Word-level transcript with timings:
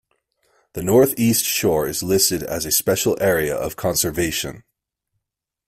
The 0.73 0.81
North-East 0.81 1.45
Shore 1.45 1.85
is 1.87 2.01
listed 2.01 2.41
as 2.41 2.65
a 2.65 2.71
Special 2.71 3.15
Area 3.21 3.55
of 3.55 3.75
Conservation. 3.75 4.63